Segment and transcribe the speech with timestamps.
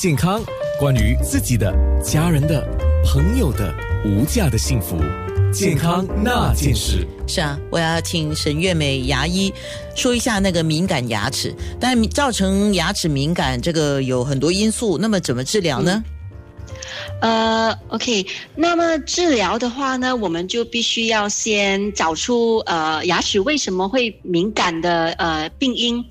[0.00, 0.42] 健康，
[0.78, 1.70] 关于自己的、
[2.02, 2.66] 家人的、
[3.04, 3.70] 朋友的
[4.02, 4.96] 无价的幸福，
[5.52, 7.06] 健康那件事。
[7.26, 9.52] 是啊，我要请沈月美牙医
[9.94, 11.54] 说一下那个敏感牙齿。
[11.78, 16.02] 但造成牙齿敏感，这个有很多因素，那么怎么治疗呢？
[17.20, 26.02] 呃，OK，那么治疗的话呢，我们就必须要先找出呃牙齿为什么会敏感的呃病因，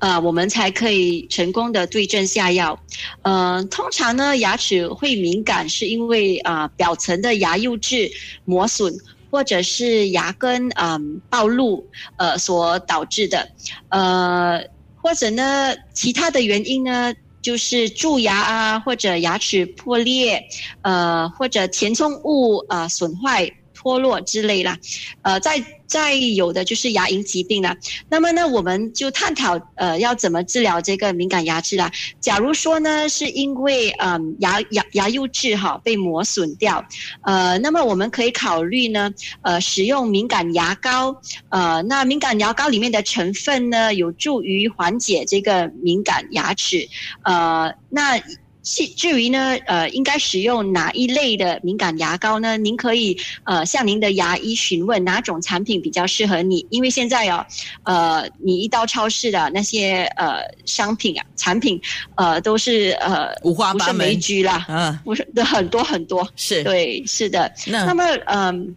[0.00, 2.76] 呃，我们才可以成功的对症下药。
[3.22, 8.10] 呃，通常呢，牙齿会敏感是因为啊表层的牙釉质
[8.44, 8.92] 磨损，
[9.30, 13.48] 或者是牙根嗯暴露呃所导致的，
[13.90, 14.64] 呃，
[15.00, 17.14] 或者呢其他的原因呢。
[17.46, 20.42] 就是蛀牙啊，或者牙齿破裂，
[20.82, 23.48] 呃，或者填充物呃损坏。
[23.86, 24.76] 脱落之类啦，
[25.22, 27.76] 呃，再再有的就是牙龈疾病啦。
[28.08, 31.88] 那么呢，我们就探讨呃要怎么治疗这个敏感牙齿啦。
[32.20, 36.84] 假如说呢，是因为嗯牙牙牙釉质哈被磨损掉，
[37.22, 39.08] 呃，那么我们可以考虑呢，
[39.42, 41.14] 呃，使用敏感牙膏。
[41.50, 46.88] 呃，那敏感牙膏里面的成分呢，有助于缓解这个敏感牙齿。
[47.22, 48.20] 呃，那。
[48.66, 52.56] 至至于呢，呃，应该使用哪一类的敏感牙膏呢？
[52.56, 57.46] 您可以呃向您的牙医询问哪种产品比较适合你，因为现在哦，
[57.84, 61.80] 呃，你一到超市的那些呃商品啊产品，
[62.16, 67.50] 呃，都是呃五花八门，啦，嗯，不是的很多很多，是对，是的。
[67.66, 68.74] 那么嗯，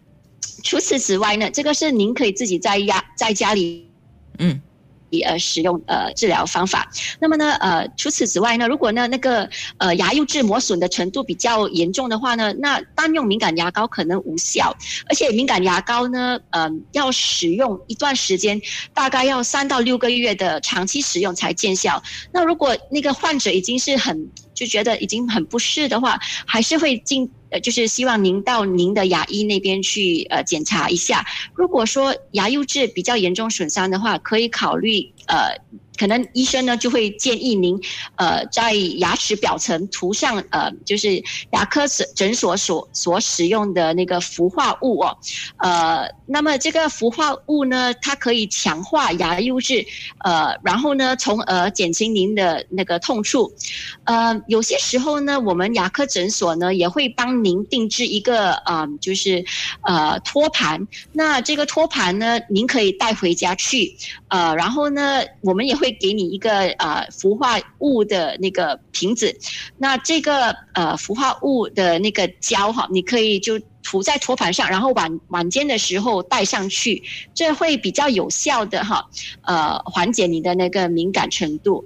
[0.62, 3.84] 除此之外呢，这个是您可以自己在家在家里，
[4.38, 4.62] 嗯。
[5.24, 6.88] 呃，使用呃治疗方法。
[7.20, 14.76] 那么呢，呃，除此之外呢，如果呢那个呃牙釉质磨损的程度比较严重的话呢，那单用敏感牙膏可能无效，
[15.08, 18.60] 而且敏感牙膏呢，嗯，要使用一段时间，
[18.94, 22.02] 大概要三到六个月的长期使用才见效。
[22.32, 27.30] 那如果那个患者已经是很就觉得已经很不适的话，还是会进。
[27.50, 31.24] 呃，就是希望您到您的牙医那边去呃检查一下。
[31.54, 35.56] 如果说牙釉质比较严重损伤的话，可以考虑呃。
[36.00, 37.78] 可能医生呢就会建议您，
[38.16, 41.22] 呃，在牙齿表层涂上呃，就是
[41.52, 45.18] 牙科诊诊所所所使用的那个氟化物哦，
[45.58, 49.84] 呃，那么这个氟化物呢，它可以强化牙釉质，
[50.24, 53.52] 呃，然后呢，从而减轻您的那个痛处，
[54.04, 59.44] 呃，有些时候呢，我们牙科诊所呢也会帮您定制一个呃，就是
[59.82, 63.94] 呃托盘，那这个托盘呢，您可以带回家去，
[64.28, 65.89] 呃，然后呢，我们也会。
[65.92, 69.36] 给你一个呃氟化物的那个瓶子，
[69.78, 77.02] 那这个呃氟化物的那个胶哈，你可以就涂在托盘上，然后晚晚间的时候带上去，
[77.34, 79.04] 这会比较有效的哈，
[79.42, 81.84] 呃缓解你的那个敏感程度。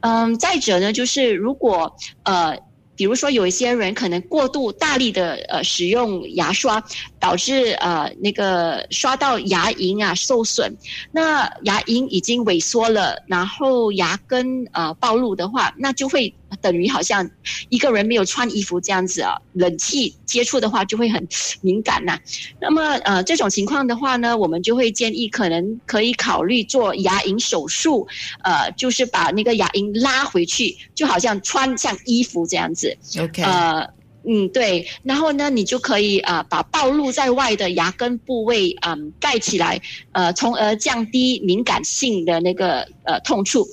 [0.00, 2.58] 嗯，再者呢，就是如果呃。
[2.94, 6.84] 比如说，有一些人可能过度大力的呃使用牙刷，
[7.22, 10.76] 导致呃那个刷到牙龈啊受损，
[11.12, 16.34] 那牙龈已经萎缩了，然后牙根呃暴露的话，那就会。
[16.60, 17.28] 等于好像
[17.70, 21.26] 一个人没有穿衣服这样子啊，冷气接触的话就会很
[21.62, 22.18] 敏感呐。
[22.60, 28.06] 那么呃这种情况的话呢，我们就会建议可能可以考虑做牙龈手术，
[28.44, 32.94] 呃就是把那个牙龈拉回去，就好像穿像衣服这样子。
[33.18, 33.42] OK。
[33.42, 33.88] 呃
[34.24, 39.80] 嗯对，然后呢你就可以啊把暴露在外的牙根部位嗯盖起来，
[40.12, 43.66] 呃从而降低敏感性的那个呃痛处。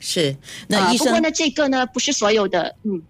[0.00, 0.34] 是，
[0.66, 3.02] 那医生不过呢，这个呢不是所有的，嗯，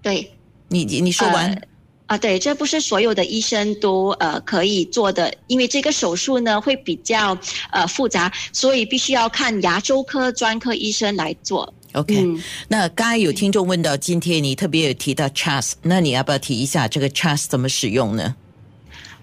[0.00, 0.30] 对，
[0.68, 1.60] 你你说完
[2.06, 7.36] 啊，对，这不是所有的医生都呃可以做的，因为这个手术呢会比较
[7.72, 11.74] 呃复杂，所以必须要看牙周科专科医生来做。
[11.96, 12.26] OK，
[12.68, 18.36] 那刚才有听众问到，今天你特别有提到 Trust，那你要不要提一下这个 Trust 怎么使用呢？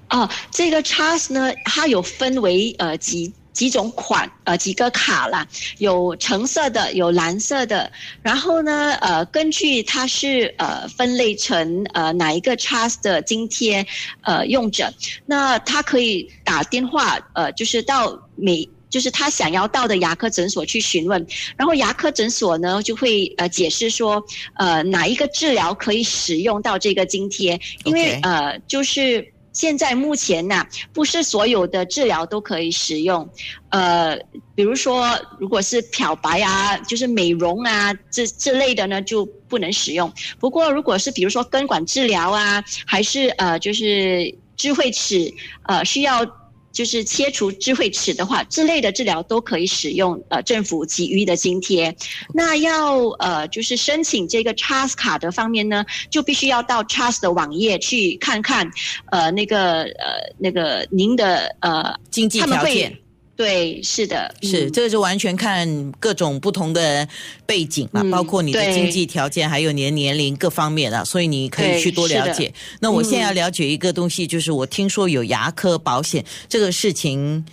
[0.10, 3.32] 哦，这个 Trust 呢，它有分为呃几。
[3.54, 5.48] 几种款，呃，几个卡啦，
[5.78, 7.92] 有橙色的，有蓝色的。
[8.24, 13.86] 然后呢，呃，根据它是呃分类成呃哪一个 trust 的津贴，
[14.22, 14.92] 呃，用者，
[15.28, 21.26] 那他可以打电话，呃，就是到每就是他想要到的牙科诊所去询问，
[21.58, 24.24] 然后牙科诊所呢就会呃解释说，
[24.54, 29.28] 呃，哪一个治疗可以使用到这个津贴，因为呃就是。
[29.54, 33.30] 现在目前呢，不是所有的治疗都可以使用，
[33.70, 34.18] 呃，
[34.56, 35.08] 比如说
[35.40, 40.12] 如果是漂白啊，就是美容啊，这这类的呢就不能使用。
[40.40, 45.32] 不过如果是比如说根管治疗啊，还是呃就是智慧齿，
[45.68, 46.26] 呃需要
[46.74, 51.96] 就是切除智慧齿的话，这类的治疗都可以使用呃政府给予的津贴。
[52.34, 58.70] 那要呃就是申请这个 Trust 卡的方面呢，就必须要到 Trust 的网页去看看，
[59.12, 62.98] 呃那个呃那个您的呃经济条件。
[63.36, 67.08] 对，是的，是这个是完全看各种不同的
[67.46, 72.54] 背景嘛，包括你的经济条件，还有你的年龄各方面啊，所以你可以去多了解。
[72.80, 77.44] 那我现在要了解一个东西，就是我听说有牙科保险这个事情，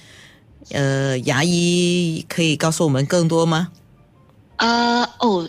[0.71, 3.69] 呃，牙医可以告诉我们更多吗？
[4.57, 5.49] 呃，哦。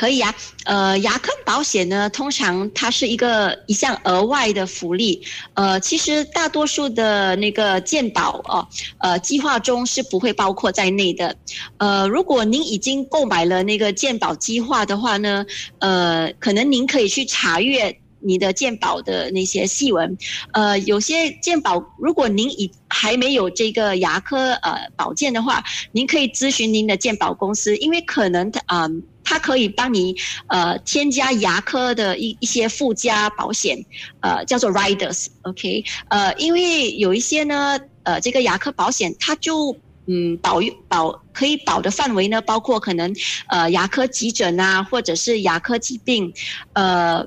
[0.00, 8.66] 可以啊，呃，牙科保险呢，通常它是一个一项额外的福利，呃，其实大多数的那个健保哦，
[9.00, 11.36] 呃，计划中是不会包括在内的，
[11.76, 15.44] 呃，如果您已经购买了那个健保计划的话呢，
[15.80, 20.16] 呃，可能您可以去查阅你的健保的那些细文，
[20.52, 25.62] 呃，有些健保，如果您已还没有这个牙科呃保健的话，
[25.92, 29.02] 您可以咨询您的健保公司，因为可能它嗯。
[29.30, 30.16] 它可以帮你
[30.48, 33.78] 呃添加牙科的一一些附加保险，
[34.22, 39.76] 呃叫做 riders，OK，呃因为有一些呢，呃这个牙科保险它就
[40.08, 43.14] 嗯保保可以保的范围呢，包括可能
[43.46, 46.32] 呃牙科急诊啊，或者是牙科疾病，
[46.72, 47.24] 呃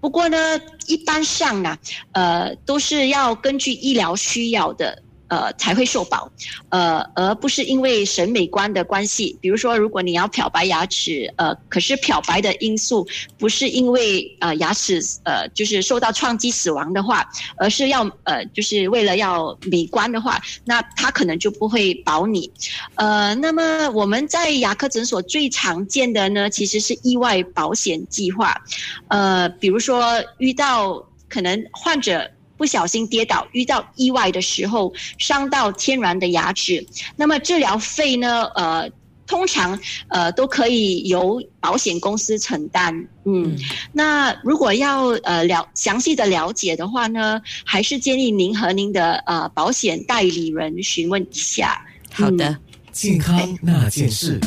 [0.00, 0.38] 不过呢
[0.86, 1.76] 一般上啊，
[2.12, 5.02] 呃都是要根据医疗需要的。
[5.30, 6.28] 呃，才会受保，
[6.70, 9.38] 呃，而不是因为审美观的关系。
[9.40, 13.06] 比如说，如果你要漂白牙齿，呃，可是漂白的因素
[13.38, 17.24] 不是因为呃牙齿呃就是受到撞击死亡的话，
[17.56, 22.50] 而是要呃就是为了要美观的话，那他可能就不会保你。
[22.96, 28.60] 呃，那么我们在牙科诊所最常见的呢，其实是意外保险计划。
[29.06, 32.28] 呃，比如说遇到可能患者。
[32.60, 36.86] 不小心跌倒，遇到意外的时候伤到天然的牙齿，
[37.16, 38.44] 那么治疗费呢？
[38.54, 38.86] 呃，
[39.26, 42.94] 通常呃都可以由保险公司承担。
[43.24, 43.56] 嗯，
[43.94, 51.82] 那如果要呃了详细的了解的话呢，还是建议您和您的呃保险代理人询问一下。
[52.12, 52.58] 好的，
[52.92, 54.38] 健康那件事。